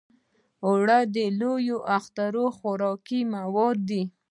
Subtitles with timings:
[0.65, 1.67] اوړه د لوی
[1.97, 4.03] اختر خوراکي مواد دي